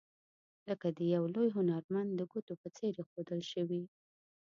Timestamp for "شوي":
3.51-3.83